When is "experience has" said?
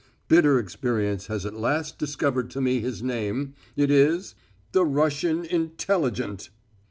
0.57-1.45